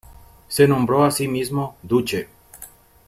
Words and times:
Se 0.47 0.67
nombró 0.67 1.03
a 1.03 1.11
sí 1.11 1.27
mismo 1.27 1.77
Duce. 1.83 2.27